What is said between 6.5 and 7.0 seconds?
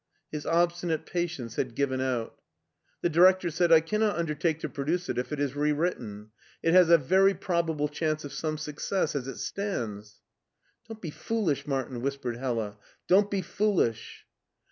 It has a